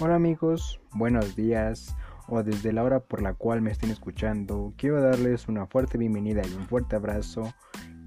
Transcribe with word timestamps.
Hola 0.00 0.16
amigos, 0.16 0.80
buenos 0.92 1.36
días 1.36 1.96
o 2.26 2.42
desde 2.42 2.72
la 2.72 2.82
hora 2.82 2.98
por 2.98 3.22
la 3.22 3.32
cual 3.34 3.62
me 3.62 3.70
estén 3.70 3.90
escuchando. 3.90 4.74
Quiero 4.76 5.00
darles 5.00 5.46
una 5.46 5.66
fuerte 5.66 5.98
bienvenida 5.98 6.42
y 6.44 6.52
un 6.54 6.66
fuerte 6.66 6.96
abrazo 6.96 7.54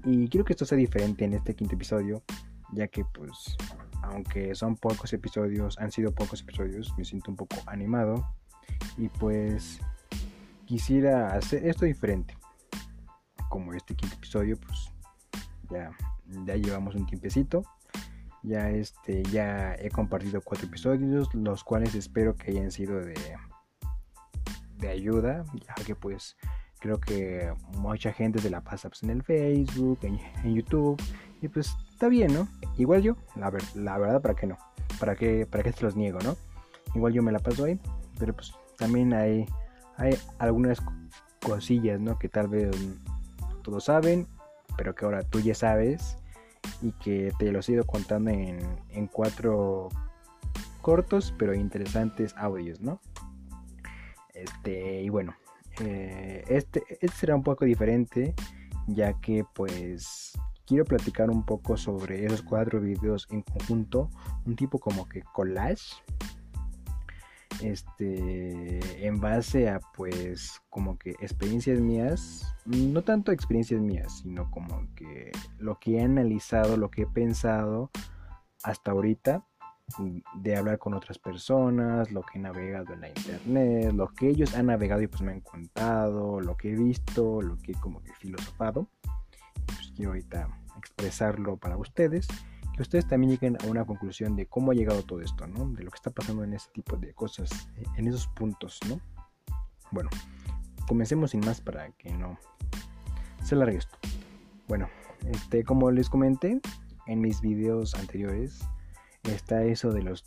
y 0.04 0.28
quiero 0.28 0.44
que 0.44 0.52
esto 0.52 0.66
sea 0.66 0.76
diferente 0.76 1.24
en 1.24 1.32
este 1.32 1.56
quinto 1.56 1.76
episodio, 1.76 2.22
ya 2.72 2.88
que 2.88 3.06
pues 3.06 3.56
aunque 4.02 4.54
son 4.54 4.76
pocos 4.76 5.14
episodios, 5.14 5.78
han 5.78 5.90
sido 5.90 6.12
pocos 6.12 6.42
episodios, 6.42 6.92
me 6.98 7.06
siento 7.06 7.30
un 7.30 7.38
poco 7.38 7.56
animado 7.66 8.34
y 8.98 9.08
pues 9.08 9.80
quisiera 10.66 11.32
hacer 11.32 11.66
esto 11.66 11.86
diferente. 11.86 12.36
Como 13.48 13.72
este 13.72 13.94
quinto 13.94 14.14
episodio 14.14 14.58
pues 14.60 14.92
ya, 15.70 15.90
ya 16.44 16.54
llevamos 16.54 16.94
un 16.94 17.06
tiempecito 17.06 17.62
ya 18.42 18.70
este 18.70 19.22
ya 19.24 19.74
he 19.74 19.90
compartido 19.90 20.40
cuatro 20.40 20.66
episodios, 20.66 21.32
los 21.34 21.64
cuales 21.64 21.94
espero 21.94 22.36
que 22.36 22.50
hayan 22.50 22.70
sido 22.70 22.98
de, 23.00 23.14
de 24.78 24.88
ayuda, 24.88 25.44
ya 25.54 25.74
que 25.84 25.94
pues 25.94 26.36
creo 26.78 27.00
que 27.00 27.52
mucha 27.78 28.12
gente 28.12 28.38
se 28.38 28.50
la 28.50 28.62
pasa 28.62 28.88
pues, 28.88 29.02
en 29.02 29.10
el 29.10 29.22
Facebook, 29.22 29.98
en, 30.02 30.54
YouTube, 30.54 31.00
y 31.40 31.48
pues 31.48 31.74
está 31.90 32.08
bien, 32.08 32.32
¿no? 32.32 32.48
Igual 32.76 33.02
yo, 33.02 33.16
la, 33.36 33.52
la 33.74 33.98
verdad, 33.98 34.22
¿para 34.22 34.34
qué 34.34 34.46
no? 34.46 34.56
¿Para 35.00 35.16
qué, 35.16 35.46
¿Para 35.46 35.64
qué 35.64 35.72
se 35.72 35.84
los 35.84 35.96
niego, 35.96 36.18
no? 36.20 36.36
Igual 36.94 37.12
yo 37.12 37.22
me 37.22 37.32
la 37.32 37.38
paso 37.38 37.64
ahí, 37.64 37.78
pero 38.18 38.34
pues 38.34 38.52
también 38.76 39.12
hay, 39.12 39.46
hay 39.96 40.16
algunas 40.38 40.80
cosillas, 41.44 42.00
¿no? 42.00 42.18
Que 42.18 42.28
tal 42.28 42.48
vez 42.48 42.70
todos 43.62 43.84
saben, 43.84 44.26
pero 44.76 44.94
que 44.94 45.04
ahora 45.04 45.22
tú 45.22 45.40
ya 45.40 45.54
sabes 45.54 46.16
y 46.80 46.92
que 46.92 47.32
te 47.38 47.50
los 47.52 47.68
he 47.68 47.72
ido 47.72 47.84
contando 47.84 48.30
en, 48.30 49.06
cuatro 49.08 49.88
cortos 50.80 51.34
pero 51.38 51.54
interesantes 51.54 52.34
audios, 52.36 52.80
¿no? 52.80 53.00
Este, 54.34 55.02
y 55.02 55.08
bueno, 55.08 55.34
eh, 55.80 56.44
este, 56.48 56.82
este 57.00 57.16
será 57.16 57.34
un 57.34 57.42
poco 57.42 57.64
diferente 57.64 58.34
ya 58.86 59.12
que 59.20 59.44
pues 59.54 60.32
quiero 60.66 60.84
platicar 60.84 61.30
un 61.30 61.44
poco 61.44 61.76
sobre 61.76 62.24
esos 62.24 62.42
cuatro 62.42 62.80
videos 62.80 63.26
en 63.30 63.42
conjunto, 63.42 64.10
un 64.46 64.56
tipo 64.56 64.78
como 64.78 65.08
que 65.08 65.22
collage 65.32 66.02
este 67.62 69.06
en 69.06 69.20
base 69.20 69.68
a 69.68 69.80
pues 69.96 70.60
como 70.70 70.96
que 70.96 71.10
experiencias 71.20 71.80
mías 71.80 72.46
no 72.68 73.02
tanto 73.02 73.32
experiencias 73.32 73.80
mías 73.80 74.20
sino 74.22 74.50
como 74.50 74.86
que 74.94 75.32
lo 75.58 75.78
que 75.78 75.96
he 75.96 76.02
analizado 76.02 76.76
lo 76.76 76.90
que 76.90 77.02
he 77.02 77.06
pensado 77.06 77.90
hasta 78.62 78.90
ahorita 78.90 79.44
de 80.34 80.56
hablar 80.56 80.78
con 80.78 80.94
otras 80.94 81.18
personas 81.18 82.12
lo 82.12 82.22
que 82.22 82.38
he 82.38 82.42
navegado 82.42 82.92
en 82.92 83.00
la 83.00 83.08
internet 83.08 83.92
lo 83.94 84.08
que 84.08 84.28
ellos 84.28 84.54
han 84.54 84.66
navegado 84.66 85.02
y 85.02 85.06
pues 85.06 85.22
me 85.22 85.32
han 85.32 85.40
contado 85.40 86.40
lo 86.40 86.56
que 86.56 86.72
he 86.72 86.76
visto 86.76 87.40
lo 87.40 87.56
que 87.58 87.72
he 87.72 87.74
como 87.74 88.02
que 88.02 88.12
filosofado 88.14 88.88
pues 89.66 89.92
quiero 89.96 90.10
ahorita 90.10 90.48
expresarlo 90.76 91.56
para 91.56 91.76
ustedes 91.76 92.28
ustedes 92.82 93.06
también 93.06 93.32
lleguen 93.32 93.56
a 93.62 93.66
una 93.66 93.84
conclusión 93.84 94.36
de 94.36 94.46
cómo 94.46 94.70
ha 94.70 94.74
llegado 94.74 95.02
todo 95.02 95.20
esto, 95.20 95.46
¿no? 95.46 95.68
De 95.70 95.82
lo 95.82 95.90
que 95.90 95.96
está 95.96 96.10
pasando 96.10 96.44
en 96.44 96.54
ese 96.54 96.70
tipo 96.72 96.96
de 96.96 97.12
cosas, 97.14 97.68
en 97.96 98.06
esos 98.06 98.26
puntos, 98.28 98.78
¿no? 98.88 99.00
Bueno, 99.90 100.10
comencemos 100.88 101.30
sin 101.32 101.40
más 101.40 101.60
para 101.60 101.90
que 101.92 102.10
no 102.12 102.38
se 103.44 103.54
largue 103.54 103.78
esto. 103.78 103.96
Bueno, 104.66 104.88
este, 105.26 105.62
como 105.62 105.90
les 105.90 106.08
comenté 106.10 106.60
en 107.06 107.20
mis 107.20 107.40
videos 107.40 107.94
anteriores, 107.94 108.60
está 109.24 109.62
eso 109.62 109.92
de 109.92 110.02
los 110.02 110.24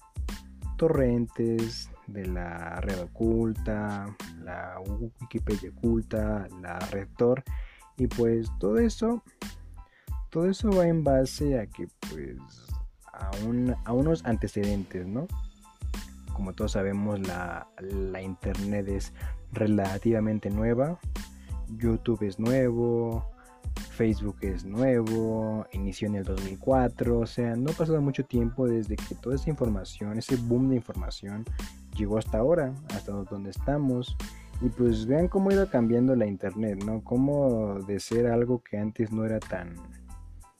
torrentes, 0.77 1.89
de 2.07 2.25
la 2.27 2.79
red 2.81 3.01
oculta, 3.01 4.15
la 4.43 4.79
Wikipedia 5.19 5.71
oculta, 5.77 6.47
la 6.61 6.79
Rector, 6.79 7.43
y 7.97 8.07
pues 8.07 8.49
todo 8.59 8.79
eso 8.79 9.23
todo 10.31 10.49
eso 10.49 10.71
va 10.71 10.87
en 10.87 11.03
base 11.03 11.59
a 11.59 11.67
que 11.67 11.87
pues 12.09 12.37
a, 13.13 13.29
a 13.85 13.93
unos 13.93 14.25
antecedentes, 14.25 15.05
¿no? 15.05 15.27
Como 16.33 16.53
todos 16.53 16.71
sabemos 16.71 17.19
la, 17.19 17.67
la 17.79 18.21
internet 18.21 18.87
es 18.87 19.13
relativamente 19.53 20.49
nueva, 20.49 20.99
YouTube 21.77 22.23
es 22.23 22.39
nuevo, 22.39 23.25
Facebook 23.91 24.37
es 24.41 24.65
nuevo, 24.65 25.65
inició 25.71 26.07
en 26.07 26.15
el 26.15 26.23
2004, 26.23 27.19
o 27.19 27.25
sea, 27.25 27.55
no 27.55 27.71
ha 27.71 27.73
pasado 27.73 28.01
mucho 28.01 28.25
tiempo 28.25 28.67
desde 28.67 28.95
que 28.95 29.15
toda 29.15 29.35
esa 29.35 29.49
información, 29.49 30.17
ese 30.17 30.35
boom 30.35 30.69
de 30.69 30.75
información 30.77 31.45
llegó 31.95 32.17
hasta 32.17 32.39
ahora, 32.39 32.73
hasta 32.93 33.11
donde 33.11 33.49
estamos. 33.49 34.15
Y 34.61 34.69
pues 34.69 35.07
vean 35.07 35.27
cómo 35.27 35.49
ha 35.49 35.53
ido 35.53 35.69
cambiando 35.69 36.15
la 36.15 36.27
internet, 36.27 36.83
¿no? 36.83 37.03
Cómo 37.03 37.79
de 37.87 37.99
ser 37.99 38.27
algo 38.27 38.61
que 38.61 38.77
antes 38.77 39.11
no 39.11 39.25
era 39.25 39.39
tan, 39.39 39.73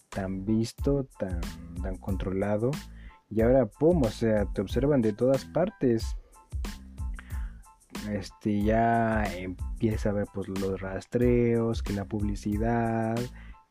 tan 0.09 0.43
visto, 0.43 1.07
tan, 1.19 1.39
tan 1.83 1.97
controlado. 1.97 2.71
Y 3.29 3.41
ahora, 3.41 3.67
pum, 3.67 4.01
o 4.01 4.09
sea, 4.09 4.45
te 4.45 4.61
observan 4.61 5.01
de 5.01 5.13
todas 5.13 5.45
partes. 5.45 6.17
Este, 8.09 8.63
ya 8.63 9.23
empieza 9.35 10.09
a 10.09 10.13
ver 10.13 10.27
pues 10.33 10.47
los 10.47 10.81
rastreos, 10.81 11.83
que 11.83 11.93
la 11.93 12.05
publicidad, 12.05 13.19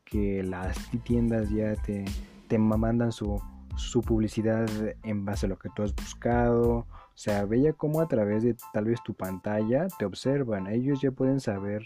que 0.05 0.43
las 0.43 0.77
tiendas 1.05 1.51
ya 1.51 1.75
te, 1.77 2.05
te 2.49 2.59
mandan 2.59 3.13
su, 3.13 3.43
su 3.77 4.03
publicidad 4.03 4.69
en 5.03 5.25
base 5.25 5.47
a 5.47 5.49
lo 5.49 5.59
que 5.59 5.71
tú 5.75 5.83
has 5.83 5.95
buscado. 5.95 6.71
O 6.79 7.17
sea, 7.23 7.45
veía 7.45 7.73
como 7.73 8.01
a 8.01 8.09
través 8.09 8.43
de 8.43 8.57
tal 8.73 8.87
vez 8.87 9.03
tu 9.03 9.15
pantalla 9.15 9.89
te 9.99 10.05
observan. 10.05 10.67
Ellos 10.67 11.01
ya 11.01 11.11
pueden 11.11 11.41
saber 11.41 11.85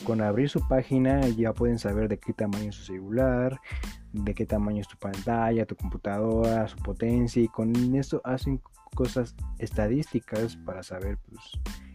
con 0.00 0.22
abrir 0.22 0.48
su 0.48 0.66
página 0.66 1.20
ya 1.28 1.52
pueden 1.52 1.78
saber 1.78 2.08
de 2.08 2.18
qué 2.18 2.32
tamaño 2.32 2.70
es 2.70 2.76
su 2.76 2.84
celular, 2.84 3.60
de 4.12 4.34
qué 4.34 4.46
tamaño 4.46 4.80
es 4.80 4.88
tu 4.88 4.96
pantalla, 4.96 5.66
tu 5.66 5.76
computadora, 5.76 6.66
su 6.66 6.76
potencia 6.78 7.42
y 7.42 7.48
con 7.48 7.74
eso 7.94 8.20
hacen 8.24 8.60
cosas 8.94 9.34
estadísticas 9.58 10.56
para 10.56 10.82
saber 10.82 11.18
pues 11.28 11.40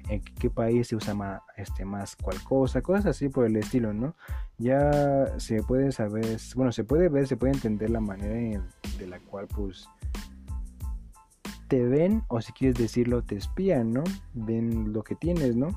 en 0.09 0.21
qué 0.21 0.49
país 0.49 0.87
se 0.87 0.95
usa 0.95 1.13
más, 1.13 1.41
este, 1.57 1.85
más 1.85 2.15
cual 2.15 2.41
cosa, 2.43 2.81
cosas 2.81 3.07
así 3.07 3.29
por 3.29 3.45
el 3.45 3.57
estilo, 3.57 3.93
¿no? 3.93 4.15
Ya 4.57 5.37
se 5.37 5.61
puede 5.63 5.91
saber, 5.91 6.37
bueno, 6.55 6.71
se 6.71 6.83
puede 6.83 7.09
ver, 7.09 7.27
se 7.27 7.37
puede 7.37 7.53
entender 7.53 7.89
la 7.89 7.99
manera 7.99 8.63
de 8.97 9.07
la 9.07 9.19
cual 9.19 9.47
pues 9.47 9.87
te 11.67 11.83
ven 11.83 12.23
o 12.29 12.41
si 12.41 12.53
quieres 12.53 12.77
decirlo 12.77 13.23
te 13.23 13.35
espían, 13.35 13.91
¿no? 13.91 14.03
Ven 14.33 14.93
lo 14.93 15.03
que 15.03 15.15
tienes, 15.15 15.55
¿no? 15.55 15.69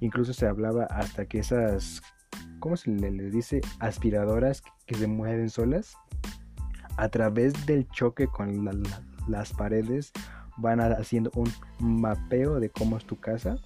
incluso 0.00 0.32
se 0.32 0.46
hablaba 0.46 0.84
hasta 0.84 1.26
que 1.26 1.38
esas, 1.38 2.02
¿cómo 2.58 2.76
se 2.76 2.90
le, 2.90 3.10
dice? 3.30 3.60
Aspiradoras 3.80 4.62
que, 4.86 4.94
se 4.94 5.06
mueven 5.06 5.50
solas, 5.50 5.94
a 6.96 7.08
través 7.08 7.66
del 7.66 7.86
choque 7.88 8.26
con 8.26 8.64
las 9.28 9.52
paredes, 9.52 10.12
van 10.56 10.80
haciendo 10.80 11.30
un 11.34 11.50
mapeo 11.78 12.60
de 12.60 12.70
cómo 12.70 12.96
es 12.96 13.04
tu 13.04 13.18
casa. 13.18 13.56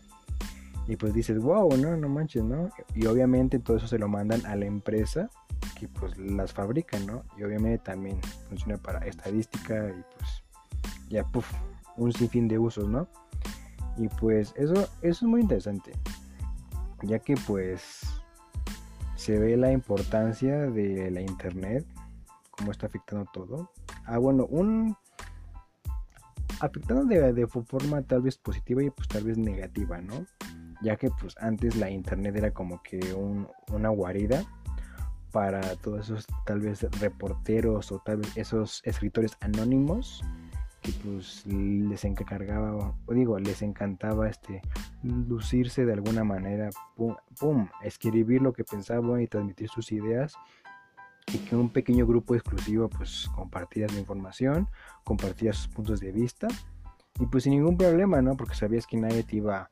Y 0.88 0.96
pues 0.96 1.12
dices, 1.12 1.40
wow, 1.40 1.76
no, 1.76 1.96
no 1.96 2.08
manches, 2.08 2.44
¿no? 2.44 2.70
Y 2.94 3.06
obviamente 3.06 3.58
todo 3.58 3.76
eso 3.76 3.88
se 3.88 3.98
lo 3.98 4.06
mandan 4.06 4.46
a 4.46 4.54
la 4.54 4.66
empresa 4.66 5.28
que 5.74 5.88
pues 5.88 6.16
las 6.16 6.52
fabrica, 6.52 6.98
¿no? 7.00 7.24
Y 7.36 7.42
obviamente 7.42 7.78
también 7.78 8.20
funciona 8.48 8.76
para 8.76 9.00
estadística 9.00 9.88
y 9.88 10.04
pues 10.16 10.44
ya, 11.08 11.24
puff, 11.24 11.52
un 11.96 12.12
sinfín 12.12 12.48
de 12.48 12.58
usos, 12.58 12.88
¿no? 12.88 13.08
Y 13.96 14.08
pues 14.08 14.54
eso, 14.56 14.74
eso 14.74 14.88
es 15.02 15.22
muy 15.22 15.40
interesante, 15.40 15.92
ya 17.02 17.18
que 17.18 17.34
pues 17.46 18.02
se 19.14 19.38
ve 19.38 19.56
la 19.56 19.72
importancia 19.72 20.70
de 20.70 21.10
la 21.10 21.20
internet, 21.20 21.86
cómo 22.50 22.70
está 22.70 22.86
afectando 22.86 23.26
todo. 23.32 23.70
Ah, 24.04 24.18
bueno, 24.18 24.46
un 24.46 24.96
afectando 26.60 27.04
de, 27.04 27.46
forma 27.46 28.02
tal 28.02 28.22
vez 28.22 28.38
positiva 28.38 28.82
y 28.82 28.90
pues 28.90 29.08
tal 29.08 29.24
vez 29.24 29.38
negativa, 29.38 30.00
¿no? 30.00 30.26
Ya 30.82 30.96
que 30.96 31.10
pues 31.10 31.34
antes 31.38 31.76
la 31.76 31.90
internet 31.90 32.36
era 32.36 32.50
como 32.52 32.82
que 32.82 33.00
una 33.72 33.88
guarida 33.88 34.44
para 35.32 35.60
todos 35.76 36.06
esos 36.06 36.26
tal 36.44 36.60
vez 36.60 36.82
reporteros 37.00 37.92
o 37.92 37.98
tal 37.98 38.18
vez 38.18 38.36
esos 38.36 38.82
escritores 38.84 39.36
anónimos 39.40 40.22
pues 41.04 41.44
les 41.46 42.04
encargaba, 42.04 42.94
o 43.06 43.14
digo, 43.14 43.38
les 43.38 43.62
encantaba 43.62 44.28
este 44.28 44.62
lucirse 45.02 45.84
de 45.84 45.92
alguna 45.92 46.24
manera, 46.24 46.70
pum, 46.96 47.68
escribir 47.82 48.42
lo 48.42 48.52
que 48.52 48.64
pensaban 48.64 49.20
y 49.20 49.26
transmitir 49.26 49.68
sus 49.68 49.92
ideas 49.92 50.34
y 51.32 51.38
que 51.38 51.56
un 51.56 51.70
pequeño 51.70 52.06
grupo 52.06 52.34
exclusivo 52.34 52.88
pues 52.88 53.28
compartía 53.34 53.88
su 53.88 53.98
información, 53.98 54.68
compartía 55.04 55.52
sus 55.52 55.68
puntos 55.68 56.00
de 56.00 56.12
vista 56.12 56.48
y 57.18 57.26
pues 57.26 57.44
sin 57.44 57.54
ningún 57.54 57.76
problema, 57.76 58.22
¿no? 58.22 58.36
Porque 58.36 58.54
sabías 58.54 58.86
que 58.86 58.96
nadie 58.96 59.22
te 59.22 59.36
iba 59.36 59.70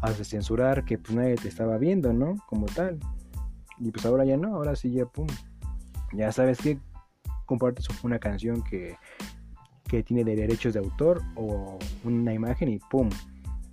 a 0.00 0.12
censurar, 0.12 0.84
que 0.84 0.98
pues 0.98 1.14
nadie 1.14 1.36
te 1.36 1.48
estaba 1.48 1.78
viendo, 1.78 2.12
¿no? 2.12 2.36
Como 2.46 2.66
tal. 2.66 2.98
Y 3.78 3.90
pues 3.90 4.04
ahora 4.04 4.24
ya 4.24 4.36
no, 4.36 4.54
ahora 4.54 4.76
sí 4.76 4.92
ya 4.92 5.06
pum. 5.06 5.26
Ya 6.12 6.30
sabes 6.32 6.58
que 6.58 6.78
compartes 7.46 7.86
una 8.02 8.18
canción 8.18 8.62
que 8.62 8.96
que 9.92 10.02
tiene 10.02 10.24
derechos 10.24 10.72
de 10.72 10.80
autor 10.80 11.20
o 11.34 11.78
una 12.02 12.32
imagen 12.32 12.70
y 12.70 12.78
pum, 12.78 13.10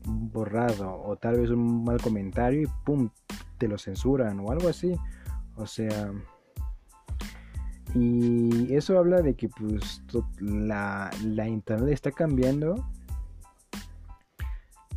borrado 0.05 1.01
o 1.01 1.15
tal 1.15 1.39
vez 1.39 1.49
un 1.49 1.85
mal 1.85 2.01
comentario 2.01 2.63
y 2.63 2.67
pum, 2.83 3.09
te 3.57 3.69
lo 3.69 3.77
censuran 3.77 4.37
o 4.41 4.51
algo 4.51 4.67
así. 4.67 4.93
O 5.55 5.65
sea, 5.65 6.11
y 7.95 8.73
eso 8.73 8.97
habla 8.97 9.21
de 9.21 9.35
que 9.35 9.49
pues 9.49 10.01
la, 10.39 11.09
la 11.23 11.47
internet 11.47 11.93
está 11.93 12.11
cambiando. 12.11 12.85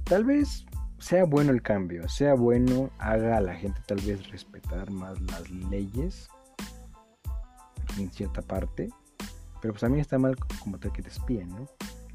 Tal 0.04 0.24
vez 0.24 0.66
sea 0.98 1.24
bueno 1.24 1.52
el 1.52 1.62
cambio, 1.62 2.08
sea 2.08 2.34
bueno, 2.34 2.90
haga 2.98 3.38
a 3.38 3.40
la 3.40 3.54
gente 3.54 3.80
tal 3.86 3.98
vez 4.00 4.28
respetar 4.30 4.90
más 4.90 5.20
las 5.22 5.50
leyes 5.50 6.28
en 7.98 8.10
cierta 8.10 8.42
parte. 8.42 8.90
Pero 9.60 9.74
pues 9.74 9.80
también 9.80 10.00
está 10.00 10.18
mal 10.18 10.36
como 10.62 10.78
tal 10.78 10.92
que 10.92 11.02
te 11.02 11.08
espíen, 11.08 11.48
¿no? 11.50 11.66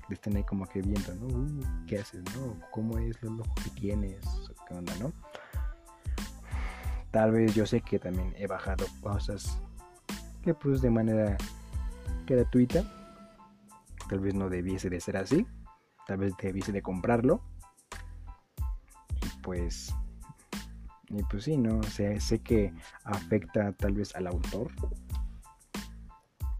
Que 0.07 0.13
estén 0.13 0.35
ahí 0.35 0.43
como 0.43 0.67
que 0.67 0.81
viendo, 0.81 1.15
¿no? 1.15 1.27
Uh, 1.27 1.85
¿Qué 1.87 1.99
haces, 1.99 2.21
no? 2.35 2.59
¿Cómo 2.71 2.97
es 2.97 3.21
lo 3.23 3.31
loco 3.31 3.55
que 3.63 3.69
tienes? 3.71 4.19
¿Qué 4.67 4.73
onda, 4.73 4.93
no? 4.99 5.13
Tal 7.11 7.31
vez 7.31 7.55
yo 7.55 7.65
sé 7.65 7.81
que 7.81 7.99
también 7.99 8.33
he 8.37 8.47
bajado 8.47 8.85
cosas 9.01 9.61
pues 10.53 10.81
de 10.81 10.89
manera 10.89 11.37
gratuita. 12.25 12.83
Tal 14.09 14.19
vez 14.19 14.33
no 14.33 14.49
debiese 14.49 14.89
de 14.89 14.99
ser 14.99 15.17
así. 15.17 15.45
Tal 16.05 16.17
vez 16.17 16.33
debiese 16.41 16.71
de 16.71 16.81
comprarlo 16.81 17.41
pues 19.47 19.95
y 21.09 21.23
pues 21.23 21.45
sí, 21.45 21.55
¿no? 21.55 21.81
sé 21.83 22.19
sé 22.19 22.39
que 22.39 22.73
afecta 23.05 23.71
tal 23.71 23.93
vez 23.93 24.13
al 24.13 24.27
autor. 24.27 24.71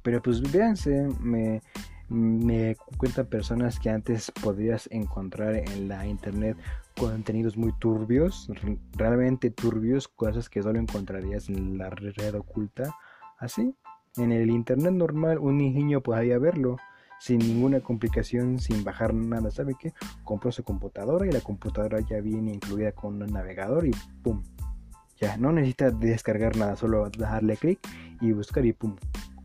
Pero 0.03 0.21
pues 0.21 0.41
véanse, 0.53 1.09
me, 1.19 1.61
me 2.07 2.77
cuentan 2.95 3.25
personas 3.25 3.77
que 3.77 3.89
antes 3.89 4.31
podrías 4.41 4.87
encontrar 4.89 5.55
en 5.55 5.89
la 5.89 6.07
internet 6.07 6.55
contenidos 6.97 7.57
muy 7.57 7.73
turbios, 7.73 8.49
realmente 8.93 9.51
turbios, 9.51 10.07
cosas 10.07 10.49
que 10.49 10.63
solo 10.63 10.79
encontrarías 10.79 11.49
en 11.49 11.77
la 11.77 11.89
red 11.89 12.35
oculta. 12.35 12.95
Así, 13.37 13.75
en 14.17 14.31
el 14.31 14.49
internet 14.49 14.93
normal 14.93 15.37
un 15.37 15.57
niño 15.57 16.01
podría 16.01 16.39
verlo 16.39 16.77
sin 17.19 17.39
ninguna 17.39 17.79
complicación, 17.79 18.59
sin 18.59 18.83
bajar 18.83 19.13
nada. 19.13 19.51
¿Sabe 19.51 19.75
qué? 19.79 19.93
Compró 20.23 20.51
su 20.51 20.63
computadora 20.63 21.25
y 21.25 21.31
la 21.31 21.41
computadora 21.41 21.99
ya 21.99 22.19
viene 22.21 22.53
incluida 22.53 22.91
con 22.91 23.21
un 23.21 23.31
navegador 23.31 23.87
y 23.87 23.91
¡pum! 24.23 24.43
Ya, 25.19 25.35
no 25.37 25.51
necesita 25.51 25.89
descargar 25.89 26.57
nada, 26.57 26.75
solo 26.75 27.09
darle 27.09 27.57
clic 27.57 27.79
y 28.21 28.31
buscar 28.31 28.65
y 28.65 28.73
¡pum! 28.73 28.95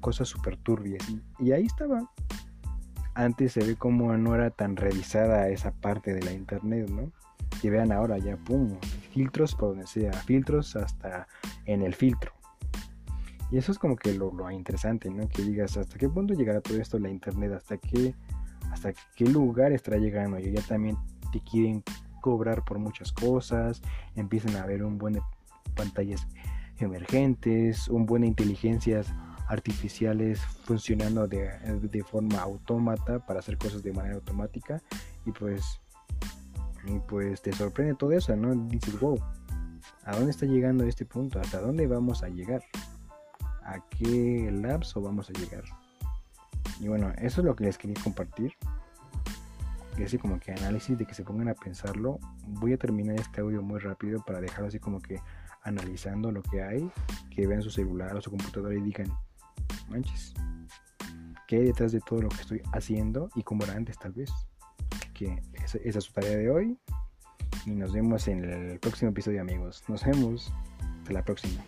Cosas 0.01 0.29
súper 0.29 0.57
turbias. 0.59 1.03
Y, 1.39 1.53
ahí 1.53 1.65
estaba. 1.65 2.11
Antes 3.15 3.53
se 3.53 3.65
ve 3.65 3.77
como 3.77 4.17
no 4.17 4.35
era 4.35 4.51
tan 4.51 4.77
revisada 4.77 5.49
esa 5.49 5.73
parte 5.73 6.15
de 6.15 6.23
la 6.23 6.33
internet, 6.33 6.91
¿no? 6.91 7.13
Y 7.63 7.69
vean 7.69 7.93
ahora 7.93 8.19
ya, 8.19 8.37
¡pum! 8.37 8.79
Filtros 9.13 9.55
por 9.55 9.71
donde 9.71 9.87
sea, 9.87 10.13
filtros 10.13 10.77
hasta 10.77 11.29
en 11.67 11.83
el 11.83 11.95
filtro. 11.95 12.33
Y 13.53 13.59
eso 13.59 13.71
es 13.71 13.79
como 13.79 13.97
que 13.97 14.15
lo, 14.15 14.51
interesante, 14.51 15.11
¿no? 15.11 15.29
Que 15.29 15.43
digas 15.43 15.77
hasta 15.77 15.99
qué 15.99 16.09
punto 16.09 16.33
llegará 16.33 16.63
todo 16.63 16.81
esto 16.81 16.99
la 16.99 17.11
internet, 17.11 17.53
hasta 17.53 17.77
qué, 17.77 18.15
hasta 18.71 18.95
qué 19.15 19.27
lugar 19.27 19.73
estará 19.73 19.99
llegando. 19.99 20.39
Y 20.39 20.53
ya 20.53 20.63
también 20.63 20.97
te 21.33 21.41
quieren 21.41 21.85
cobrar 22.23 22.65
por 22.65 22.79
muchas 22.79 23.13
cosas, 23.13 23.83
empiezan 24.17 24.57
a 24.57 24.63
haber 24.63 24.83
un 24.83 24.97
buen 24.97 25.15
de 25.15 25.23
pantallas 25.75 26.27
emergentes, 26.79 27.89
un 27.89 28.07
buen 28.07 28.25
inteligencias 28.25 29.13
artificiales 29.49 30.41
funcionando 30.65 31.29
de, 31.29 31.51
de, 31.83 32.03
forma 32.03 32.39
autómata 32.39 33.19
para 33.27 33.41
hacer 33.41 33.59
cosas 33.59 33.83
de 33.83 33.93
manera 33.93 34.15
automática 34.15 34.81
y 35.27 35.33
pues 35.33 35.79
y 36.87 36.99
pues 37.01 37.43
te 37.43 37.53
sorprende 37.53 37.95
todo 37.97 38.13
eso, 38.13 38.35
¿no? 38.35 38.55
Dices, 38.55 38.99
wow, 38.99 39.21
¿a 40.05 40.17
dónde 40.17 40.31
está 40.31 40.47
llegando 40.47 40.85
este 40.85 41.05
punto? 41.05 41.39
¿Hasta 41.39 41.61
dónde 41.61 41.87
vamos 41.87 42.23
a 42.23 42.29
llegar? 42.29 42.63
A 43.65 43.81
qué 43.91 44.51
lapso 44.53 45.01
vamos 45.01 45.31
a 45.31 45.33
llegar. 45.33 45.65
Y 46.81 46.89
bueno, 46.89 47.13
eso 47.19 47.41
es 47.41 47.45
lo 47.45 47.55
que 47.55 47.65
les 47.65 47.79
quería 47.79 48.01
compartir. 48.03 48.55
Y 49.97 50.05
así 50.05 50.19
como 50.19 50.41
que 50.41 50.53
análisis 50.53 50.97
de 50.97 51.05
que 51.05 51.15
se 51.15 51.23
pongan 51.23 51.49
a 51.49 51.55
pensarlo. 51.55 52.19
Voy 52.47 52.73
a 52.73 52.79
terminar 52.79 53.17
este 53.21 53.41
audio 53.41 53.63
muy 53.63 53.79
rápido 53.79 54.23
para 54.25 54.41
dejarlo 54.41 54.69
así 54.69 54.79
como 54.79 55.01
que 55.01 55.21
analizando 55.63 56.33
lo 56.33 56.43
que 56.43 56.63
hay. 56.63 56.91
Que 57.31 57.47
vean 57.47 57.63
su 57.63 57.71
celular 57.71 58.17
o 58.17 58.21
su 58.21 58.31
computadora 58.31 58.75
y 58.75 58.81
digan, 58.81 59.13
manches, 59.89 60.35
¿qué 61.47 61.57
hay 61.57 61.65
detrás 61.65 61.93
de 61.93 62.01
todo 62.01 62.23
lo 62.23 62.29
que 62.31 62.41
estoy 62.41 62.63
haciendo? 62.73 63.29
Y 63.35 63.43
como 63.43 63.65
era 63.65 63.75
antes 63.75 63.99
tal 63.99 64.13
vez. 64.13 64.33
Que 65.15 65.43
esa, 65.53 65.79
esa 65.79 65.99
es 65.99 66.05
su 66.05 66.13
tarea 66.13 66.37
de 66.37 66.51
hoy. 66.51 66.79
Y 67.67 67.71
nos 67.71 67.93
vemos 67.93 68.27
en 68.29 68.45
el 68.45 68.81
próximo 68.81 69.11
episodio 69.11 69.41
amigos. 69.41 69.85
Nos 69.89 70.05
vemos. 70.05 70.53
Hasta 71.03 71.13
la 71.13 71.25
próxima. 71.25 71.63